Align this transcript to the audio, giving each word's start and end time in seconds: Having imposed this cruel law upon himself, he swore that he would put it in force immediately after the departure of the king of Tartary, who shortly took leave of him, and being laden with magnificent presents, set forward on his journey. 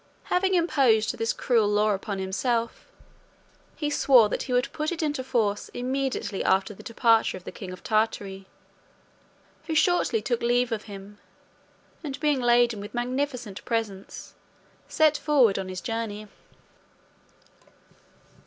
Having 0.33 0.55
imposed 0.55 1.15
this 1.15 1.31
cruel 1.31 1.67
law 1.67 1.91
upon 1.93 2.17
himself, 2.17 2.87
he 3.75 3.91
swore 3.91 4.29
that 4.29 4.41
he 4.41 4.51
would 4.51 4.73
put 4.73 4.91
it 4.91 5.03
in 5.03 5.13
force 5.13 5.69
immediately 5.75 6.43
after 6.43 6.73
the 6.73 6.81
departure 6.81 7.37
of 7.37 7.43
the 7.43 7.51
king 7.51 7.71
of 7.71 7.83
Tartary, 7.83 8.47
who 9.67 9.75
shortly 9.75 10.19
took 10.19 10.41
leave 10.41 10.71
of 10.71 10.85
him, 10.85 11.19
and 12.03 12.19
being 12.19 12.39
laden 12.41 12.79
with 12.81 12.95
magnificent 12.95 13.63
presents, 13.63 14.33
set 14.87 15.17
forward 15.19 15.59
on 15.59 15.69
his 15.69 15.81
journey. 15.81 16.27